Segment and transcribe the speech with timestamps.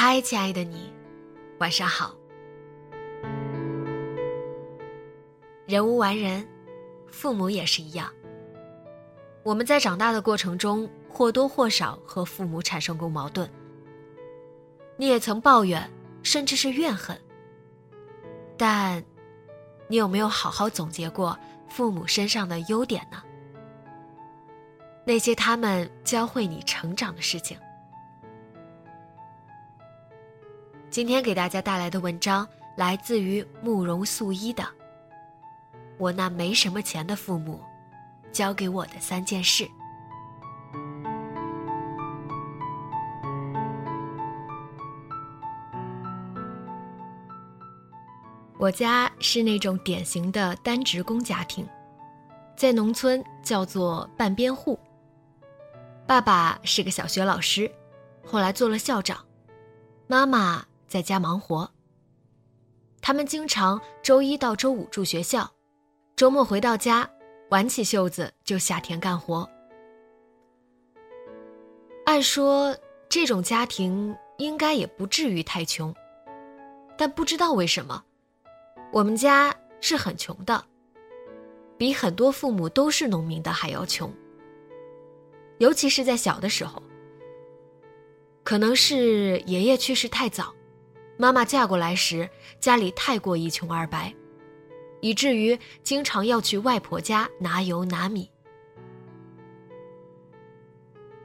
[0.00, 0.92] 嗨，亲爱的你，
[1.58, 2.14] 晚上好。
[5.66, 6.46] 人无完人，
[7.08, 8.08] 父母也是一样。
[9.42, 13.50] 我们在长大的过程中，或多或少和父母产生过矛盾。
[14.96, 15.90] 你也曾抱怨，
[16.22, 17.20] 甚至是怨恨。
[18.56, 19.02] 但，
[19.88, 21.36] 你有没有好好总结过
[21.68, 23.20] 父母身上的优点呢？
[25.04, 27.58] 那些他们教会你成长的事情。
[30.98, 32.44] 今天给大家带来的文章
[32.76, 34.64] 来自于慕容素一的
[35.96, 37.60] 《我那没什么钱的父母
[38.32, 39.62] 教给我的三件事》。
[48.58, 51.64] 我家是那种典型的单职工家庭，
[52.56, 54.76] 在农村叫做半边户。
[56.08, 57.70] 爸爸是个小学老师，
[58.26, 59.24] 后来做了校长，
[60.08, 60.67] 妈妈。
[60.88, 61.70] 在家忙活。
[63.00, 65.48] 他们经常周一到周五住学校，
[66.16, 67.08] 周末回到家，
[67.50, 69.48] 挽起袖子就下田干活。
[72.04, 72.76] 按说
[73.08, 75.94] 这种家庭应该也不至于太穷，
[76.96, 78.02] 但不知道为什么，
[78.92, 80.64] 我们家是很穷的，
[81.76, 84.12] 比很多父母都是农民的还要穷。
[85.58, 86.82] 尤其是在小的时候，
[88.42, 90.54] 可能是爷爷去世太早。
[91.20, 92.30] 妈妈嫁过来时，
[92.60, 94.14] 家里太过一穷二白，
[95.00, 98.30] 以至于经常要去外婆家拿油拿米。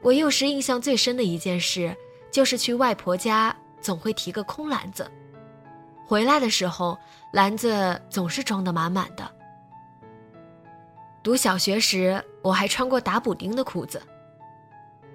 [0.02, 1.96] 我幼时印象最深的一件事，
[2.28, 5.08] 就是去外婆家总会提个空篮子，
[6.04, 6.98] 回来的时候
[7.32, 9.30] 篮子总是装得满满的。
[11.22, 14.02] 读小学时，我还穿过打补丁的裤子。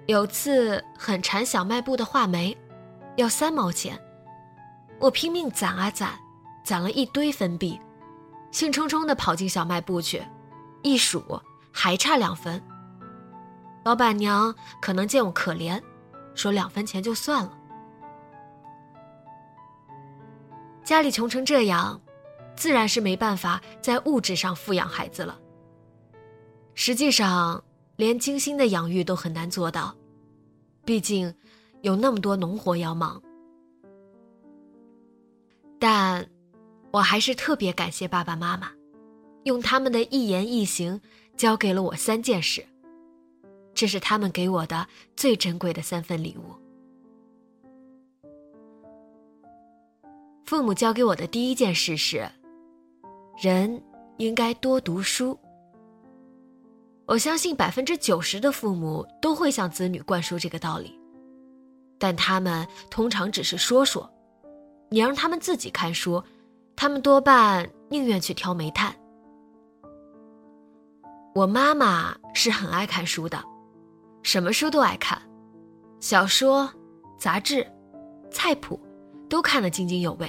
[0.06, 2.56] 有次很馋小卖部的话梅，
[3.16, 3.96] 要三毛钱。
[5.00, 6.10] 我拼命攒啊攒，
[6.62, 7.80] 攒了一堆分币，
[8.50, 10.22] 兴冲冲地跑进小卖部去，
[10.82, 11.40] 一数
[11.72, 12.62] 还差两分。
[13.82, 15.82] 老板娘可能见我可怜，
[16.34, 17.58] 说两分钱就算了。
[20.84, 21.98] 家里穷成这样，
[22.54, 25.40] 自然是没办法在物质上富养孩子了。
[26.74, 27.64] 实际上，
[27.96, 29.94] 连精心的养育都很难做到，
[30.84, 31.34] 毕竟
[31.80, 33.22] 有那么多农活要忙。
[35.80, 36.28] 但，
[36.92, 38.70] 我还是特别感谢爸爸妈妈，
[39.44, 41.00] 用他们的一言一行
[41.38, 42.62] 教给了我三件事。
[43.72, 44.86] 这是他们给我的
[45.16, 46.54] 最珍贵的三份礼物。
[50.44, 52.30] 父母教给我的第一件事是，
[53.40, 53.82] 人
[54.18, 55.38] 应该多读书。
[57.06, 60.94] 我相信百分之九十的父母都会向子女灌输这个道理，
[61.98, 64.12] 但他们通常只是说说。
[64.92, 66.22] 你让他们自己看书，
[66.74, 68.92] 他们多半宁愿去挑煤炭。
[71.32, 73.40] 我妈妈是很爱看书的，
[74.22, 75.20] 什么书都爱看，
[76.00, 76.68] 小说、
[77.18, 77.64] 杂志、
[78.32, 78.78] 菜谱
[79.28, 80.28] 都看得津津有味。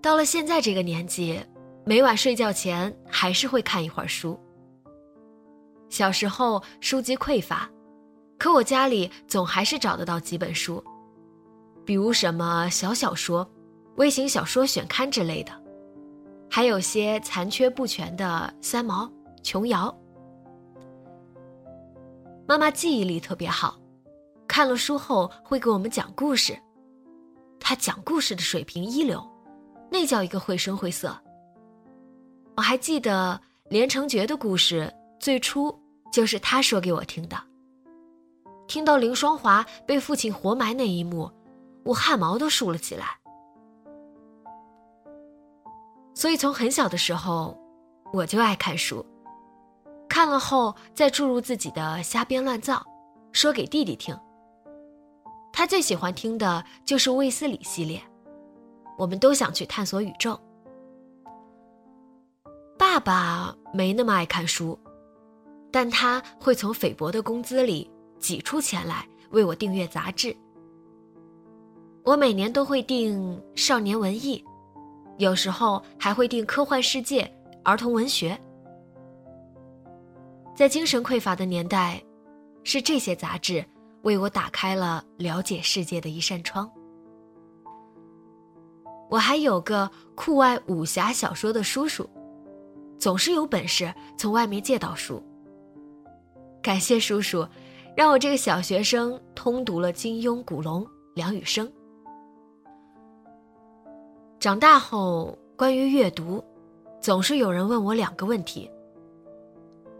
[0.00, 1.38] 到了现在这个年纪，
[1.84, 4.40] 每晚睡觉前还是会看一会儿书。
[5.90, 7.70] 小时候书籍匮乏，
[8.38, 10.82] 可我家里总还是找得到几本书。
[11.84, 13.48] 比如什么小小说、
[13.96, 15.52] 微型小说选刊之类的，
[16.50, 19.10] 还有些残缺不全的三毛、
[19.42, 19.94] 琼瑶。
[22.46, 23.78] 妈妈记忆力特别好，
[24.46, 26.56] 看了书后会给我们讲故事。
[27.58, 29.24] 她讲故事的水平一流，
[29.90, 31.16] 那叫一个绘声绘色。
[32.56, 33.40] 我还记得
[33.70, 35.74] 连城诀的故事，最初
[36.12, 37.36] 就是她说给我听的。
[38.66, 41.30] 听到凌霜华被父亲活埋那一幕。
[41.84, 43.18] 我汗毛都竖了起来，
[46.14, 47.58] 所以从很小的时候，
[48.12, 49.04] 我就爱看书。
[50.08, 52.84] 看了后再注入自己的瞎编乱造，
[53.32, 54.16] 说给弟弟听。
[55.52, 58.02] 他最喜欢听的就是卫斯理系列，
[58.96, 60.38] 我们都想去探索宇宙。
[62.78, 64.78] 爸爸没那么爱看书，
[65.70, 70.36] 但他会从菲薄的工资里挤出钱来为我订阅杂志。
[72.04, 74.38] 我每年都会订《少年文艺》，
[75.18, 77.22] 有时候还会订《科幻世界》
[77.62, 78.34] 《儿童文学》。
[80.56, 82.02] 在精神匮乏的年代，
[82.64, 83.64] 是这些杂志
[84.02, 86.68] 为我打开了了解世界的一扇窗。
[89.08, 92.08] 我还有个酷爱武侠小说的叔叔，
[92.98, 95.22] 总是有本事从外面借到书。
[96.60, 97.46] 感谢叔叔，
[97.96, 100.84] 让我这个小学生通读了金庸、古龙、
[101.14, 101.72] 梁羽生。
[104.42, 106.42] 长大后，关于阅读，
[107.00, 108.68] 总是有人问我两个问题。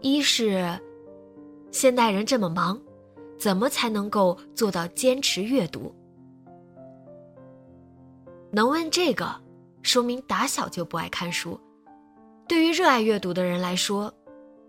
[0.01, 0.77] 一是，
[1.71, 2.77] 现代人这么忙，
[3.39, 5.95] 怎么才能够做到坚持阅读？
[8.51, 9.33] 能问这个，
[9.81, 11.57] 说明打小就不爱看书。
[12.45, 14.13] 对于热爱阅读的人来说，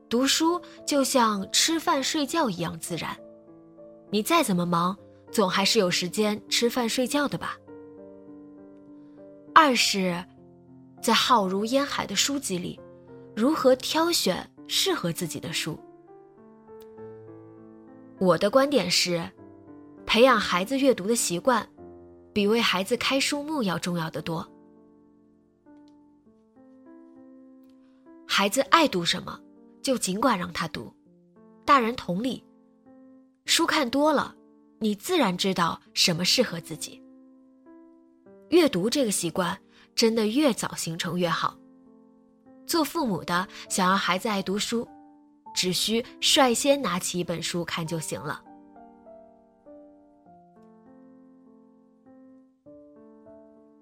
[0.08, 3.10] 读书就像吃饭睡觉一样自然。
[4.08, 4.96] 你再怎么忙，
[5.32, 7.58] 总还是有时间吃饭睡觉的吧。
[9.54, 10.22] 二是，
[11.00, 12.78] 在浩如烟海的书籍里，
[13.36, 14.50] 如何挑选？
[14.66, 15.78] 适合自己的书。
[18.18, 19.30] 我的观点是，
[20.04, 21.68] 培养孩子阅读的习惯，
[22.32, 24.44] 比为孩子开书目要重要的多。
[28.26, 29.38] 孩子爱读什么，
[29.82, 30.92] 就尽管让他读。
[31.64, 32.42] 大人同理，
[33.44, 34.34] 书看多了，
[34.80, 37.03] 你自然知道什么适合自己。
[38.54, 39.58] 阅读这个习惯，
[39.96, 41.58] 真的越早形成越好。
[42.68, 44.86] 做父母的想要孩子爱读书，
[45.52, 48.40] 只需率先拿起一本书看就行了。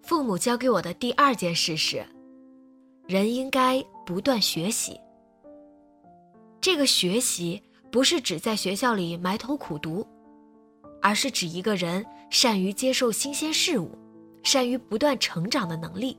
[0.01, 2.03] 父母教给我的第二件事是，
[3.07, 4.99] 人应该不断学习。
[6.63, 10.07] 这个学习不是指在学校里埋头苦读，
[11.03, 13.91] 而是指一个人善于接受新鲜事物，
[14.43, 16.19] 善于不断成长的能力。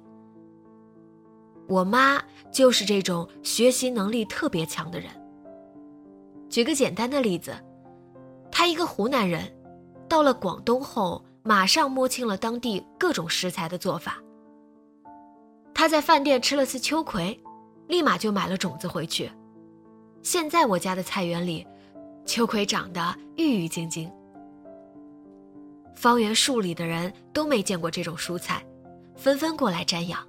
[1.68, 2.22] 我妈
[2.52, 5.10] 就是这种学习能力特别强的人。
[6.50, 7.54] 举个简单的例子，
[8.52, 9.42] 她一个湖南人，
[10.08, 14.22] 到了广东后，马上摸清了当地各种食材的做法。
[15.74, 17.38] 她在饭店吃了次秋葵，
[17.88, 19.32] 立马就买了种子回去。
[20.22, 21.66] 现在我家的菜园里，
[22.26, 24.23] 秋葵长得郁郁葱葱。
[25.96, 28.66] 方圆数里的人都没见过这种蔬菜，
[29.16, 30.20] 纷纷过来瞻仰。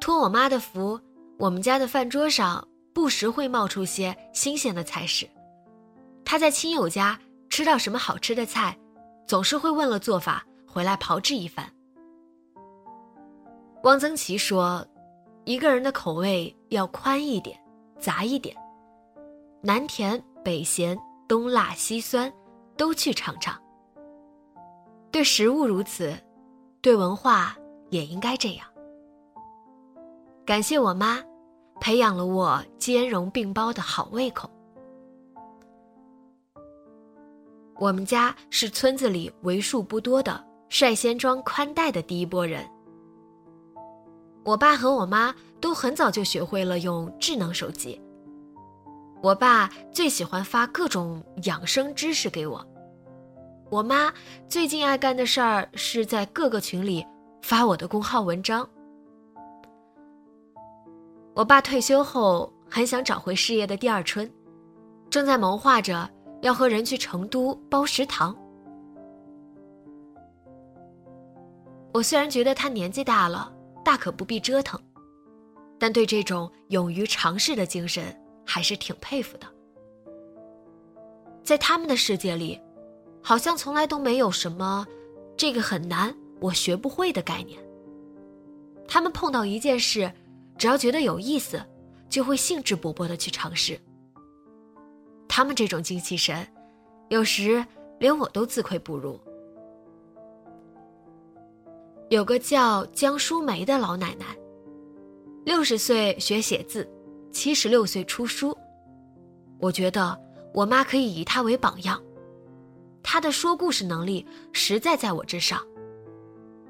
[0.00, 1.00] 托我妈的福，
[1.38, 5.28] 我们家的饭桌上不时会冒出些新鲜的菜式。
[6.24, 7.18] 她在亲友家
[7.48, 8.76] 吃到什么好吃的菜，
[9.26, 11.70] 总是会问了做法回来炮制一番。
[13.84, 14.86] 汪曾祺说
[15.44, 17.58] ：“一个人的口味要宽一点，
[17.98, 18.56] 杂一点，
[19.62, 22.32] 南甜北咸，东辣西酸，
[22.76, 23.60] 都去尝尝。”
[25.10, 26.12] 对食物如此，
[26.80, 27.56] 对文化
[27.90, 28.66] 也应该这样。
[30.44, 31.22] 感谢我妈，
[31.80, 34.50] 培养了我兼容并包的好胃口。
[37.76, 42.68] 我们家是村子里为数不多的率先装宽带的第一波人。
[44.44, 48.00] 我爸和我妈都很早就学会了用智能手机。
[49.24, 52.62] 我爸最喜欢发各种养生知识给我，
[53.70, 54.12] 我妈
[54.50, 57.02] 最近爱干的事儿是在各个群里
[57.40, 58.68] 发我的公号文章。
[61.32, 64.30] 我爸退休后很想找回事业的第二春，
[65.08, 66.06] 正在谋划着
[66.42, 68.36] 要和人去成都包食堂。
[71.94, 73.50] 我虽然觉得他年纪大了，
[73.82, 74.78] 大可不必折腾，
[75.78, 78.14] 但对这种勇于尝试的精神
[78.44, 79.46] 还是挺佩服的。
[81.42, 82.60] 在他们的世界里，
[83.22, 84.86] 好像从来都没有什么
[85.36, 87.58] “这个很难，我学不会”的概念。
[88.86, 90.10] 他们碰到一件事。
[90.56, 91.60] 只要觉得有意思，
[92.08, 93.76] 就会兴致勃勃的去尝试。
[95.28, 96.46] 他们这种精气神，
[97.08, 97.66] 有时
[97.98, 99.20] 连我都自愧不如。
[102.08, 104.26] 有个叫江淑梅的老奶奶，
[105.44, 106.88] 六十岁学写字，
[107.34, 108.56] 七十六岁出书。
[109.58, 110.18] 我觉得
[110.54, 112.00] 我妈可以以她为榜样，
[113.02, 115.60] 她的说故事能力实在在我之上。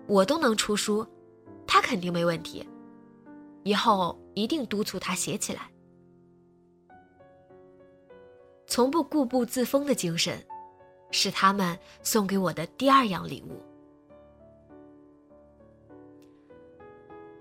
[0.07, 1.07] 我都能出书，
[1.67, 2.67] 他肯定没问题。
[3.63, 5.71] 以后一定督促他写起来。
[8.67, 10.39] 从不固步自封的精神，
[11.11, 13.63] 是他们送给我的第二样礼物。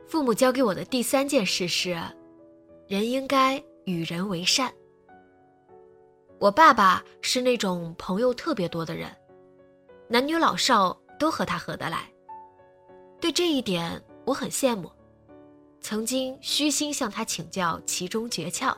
[0.07, 1.97] 父母教给我的第三件事是，
[2.87, 4.71] 人应该与人为善。
[6.39, 9.09] 我爸爸是那种朋友特别多的人，
[10.09, 12.11] 男女老少都和他合得来。
[13.21, 14.91] 对这一点，我很羡慕。
[15.79, 18.75] 曾经虚心向他请教其中诀窍。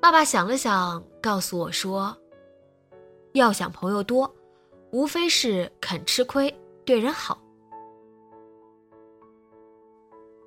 [0.00, 2.16] 爸爸想了想，告诉我说
[3.34, 4.32] ：“要想朋友多，
[4.92, 7.42] 无非是肯吃亏，对人好。”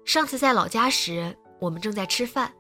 [0.06, 2.54] 上次在老家时，我们正在吃饭，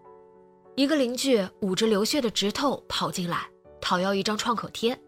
[0.76, 3.48] 一个邻居捂着流血的指头跑进来，
[3.80, 5.00] 讨要一张创口贴。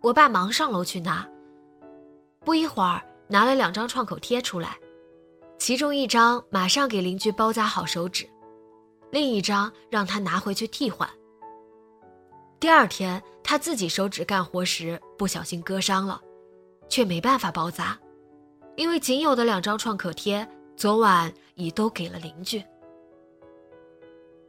[0.00, 1.28] 我爸忙上楼去拿，
[2.44, 4.76] 不一会儿拿了两张创口贴出来。
[5.58, 8.28] 其中一张马上给邻居包扎好手指，
[9.10, 11.08] 另一张让他拿回去替换。
[12.60, 16.20] 第二天他自己手指干活时不小心割伤了，
[16.88, 17.98] 却没办法包扎，
[18.76, 22.62] 因为仅有的两张创可贴昨晚已都给了邻居。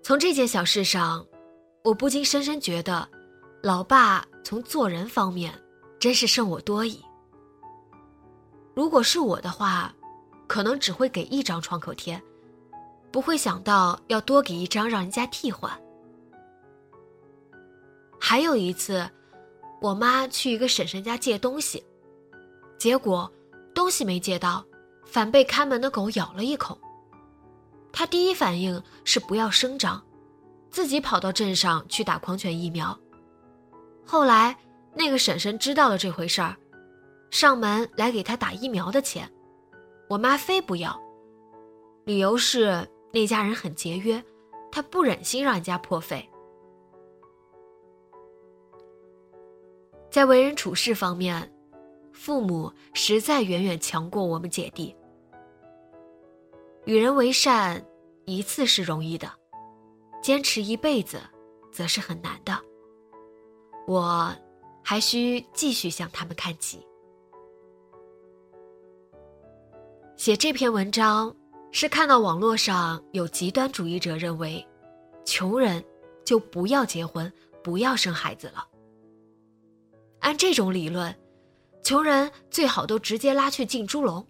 [0.07, 1.27] 从这件小事上，
[1.83, 3.05] 我不禁深深觉得，
[3.61, 5.53] 老爸从做人方面
[5.99, 7.03] 真是胜我多矣。
[8.73, 9.93] 如果是我的话。
[10.47, 12.23] 可能只会给一张创口贴，
[13.11, 15.69] 不会想到要多给一张让人家替换。
[18.17, 19.05] 还有一次，
[19.81, 21.83] 我妈去一个婶婶家借东西，
[22.77, 23.29] 结果
[23.75, 24.65] 东西没借到，
[25.03, 26.79] 反被看门的狗咬了一口。
[27.98, 30.00] 他第一反应是不要声张，
[30.70, 32.96] 自己跑到镇上去打狂犬疫苗。
[34.06, 34.56] 后来
[34.94, 36.56] 那个婶婶知道了这回事儿，
[37.32, 39.27] 上门来给她打疫苗的钱。
[40.08, 40.96] 我妈非不要，
[42.06, 44.24] 理由是那家人很节约，
[44.72, 46.30] 她不忍心让人家破费。
[50.12, 51.51] 在为人处事方面，
[52.13, 54.96] 父母实在远远强过我们姐弟。
[56.88, 57.86] 与人为善，
[58.24, 59.29] 一次是容易的，
[60.24, 61.20] 坚持一辈子，
[61.70, 62.58] 则是很难的。
[63.86, 64.34] 我
[64.82, 66.79] 还需继续向他们看齐。
[70.15, 71.36] 写这篇文章，
[71.74, 74.65] 是看到网络上有极端主义者认为，
[75.25, 75.84] 穷人
[76.24, 77.29] 就不要结婚、
[77.62, 78.65] 不要生孩子了。
[80.20, 81.13] 按这种理论，
[81.84, 84.25] 穷人最好都直接拉去进猪笼。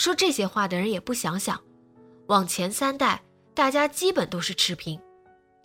[0.00, 1.62] 说这些话的人也不想想，
[2.28, 4.98] 往前三代大家基本都是持平，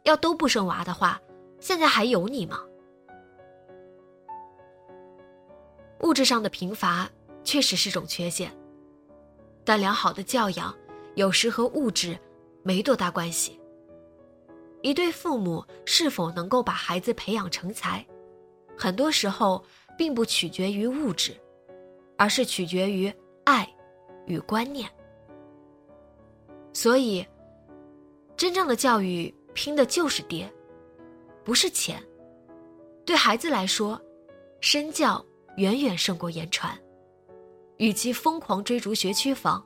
[0.04, 1.22] 要都不生娃的话，
[1.62, 2.60] 现在还有你吗？
[6.02, 7.10] 物质上的贫乏
[7.46, 8.52] 确实是种缺陷。
[9.64, 10.76] 但良好的教养，
[11.16, 12.20] 有时和物质
[12.62, 13.58] 没多大关系。
[14.82, 18.06] 一对父母是否能够把孩子培养成才，
[18.78, 19.64] 很多时候
[19.98, 21.34] 并不取决于物质，
[22.18, 23.10] 而是取决于
[23.46, 23.66] 爱
[24.26, 24.90] 与观念。
[26.74, 27.26] 所以，
[28.36, 30.52] 真正的教育拼的就是爹，
[31.44, 32.02] 不是钱。
[33.06, 34.02] 对孩子来说，
[34.62, 35.24] 身教
[35.58, 36.78] 远远胜过言传。
[37.78, 39.66] 与其疯狂追逐学区房，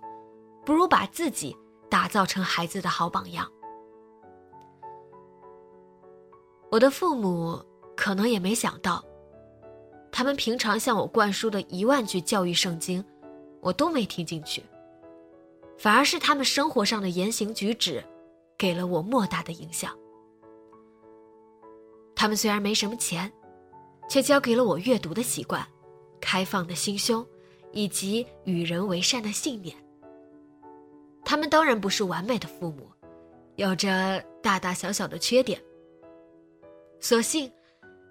[0.66, 1.56] 不如把自己
[1.90, 3.50] 打造成孩子的好榜样。
[6.72, 7.64] 我的父母
[7.96, 9.04] 可能也没想到，
[10.12, 13.04] 他们平常向我灌输的一万句教育圣经，
[13.62, 14.64] 我都没听进去，
[15.78, 18.04] 反而是他们生活上的言行举止，
[18.58, 19.98] 给了我莫大的影响。
[22.16, 23.32] 他们虽然没什么钱，
[24.10, 25.66] 却教给了我阅读的习惯，
[26.20, 27.26] 开放的心胸。
[27.72, 29.76] 以及与人为善的信念。
[31.24, 32.90] 他们当然不是完美的父母，
[33.58, 35.62] 有着大大小小的缺点。
[37.00, 37.52] 所幸，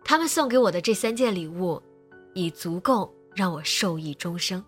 [0.04, 1.82] 他们送给我的这三件礼物，
[2.34, 4.64] 已足够让我受益终生。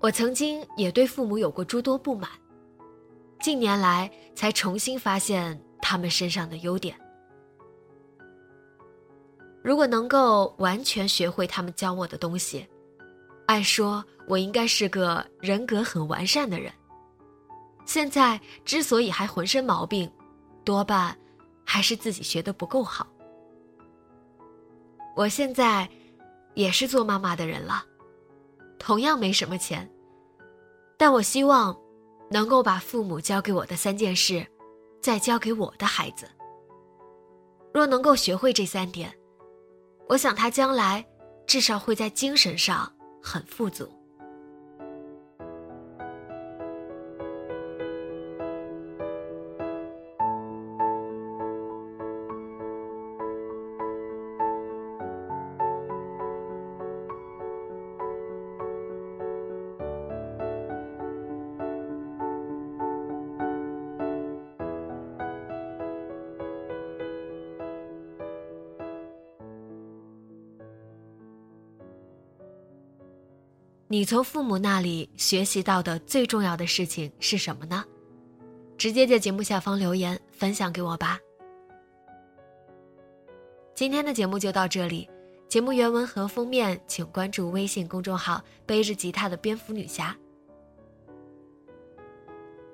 [0.00, 2.30] 我曾经也对父母有过诸多不满，
[3.40, 6.96] 近年来才重新发现他们身上的优点。
[9.62, 12.64] 如果能够完全学会他们教我的东西，
[13.46, 16.72] 按说我应该是个人格很完善的人。
[17.84, 20.10] 现在之所以还浑身毛病，
[20.64, 21.16] 多半
[21.64, 23.06] 还是自己学的不够好。
[25.16, 25.88] 我现在
[26.54, 27.84] 也是做妈妈的人了，
[28.78, 29.90] 同样没什么钱，
[30.96, 31.76] 但我希望
[32.30, 34.46] 能够把父母教给我的三件事，
[35.00, 36.26] 再教给我的孩子。
[37.72, 39.12] 若能够学会这三点。
[40.08, 41.04] 我想他将来
[41.48, 42.88] 至少会在精神上
[43.20, 43.90] 很富足。
[73.96, 77.82] 你从父母那里学习到的最重要的事情是什么呢？
[78.76, 81.18] 直接在节目下方留言分享给我吧。
[83.74, 85.08] 今天的节目就到这里，
[85.48, 90.14] 节目原文和封面请关注微信公众号“背着吉他的蝙蝠女侠”。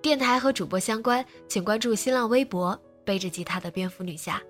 [0.02, 2.76] 电台和主播相关，请关注新浪微博
[3.07, 4.43] “背着吉他的蝙蝠女侠”。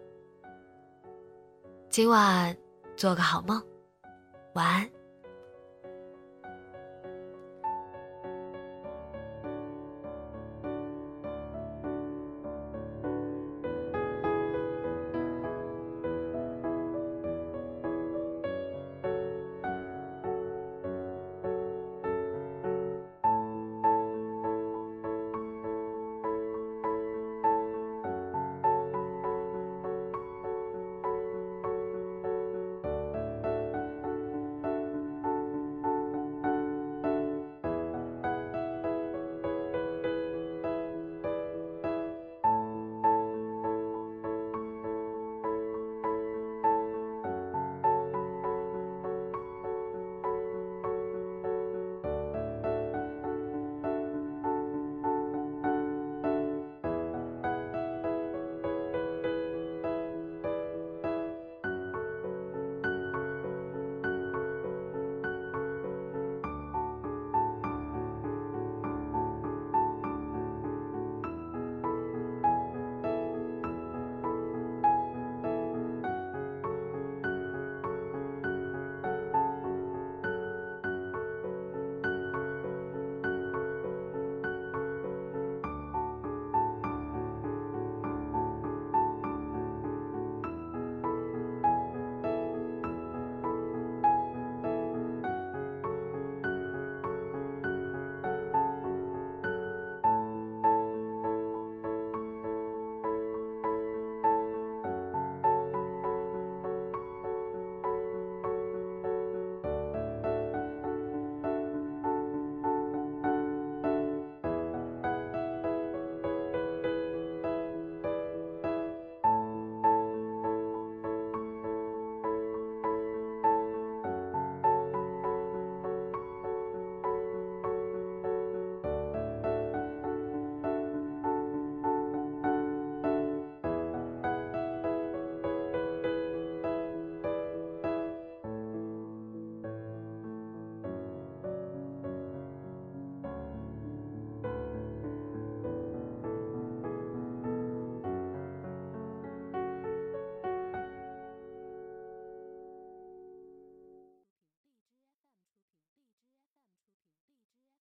[1.93, 2.57] 今晚
[2.97, 3.63] 做个好梦，
[4.55, 4.91] 晚安。